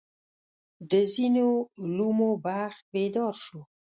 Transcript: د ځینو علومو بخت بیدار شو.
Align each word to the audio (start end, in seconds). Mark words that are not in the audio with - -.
د 0.91 0.93
ځینو 1.13 1.47
علومو 1.81 2.29
بخت 2.45 2.83
بیدار 2.93 3.33
شو. 3.43 3.59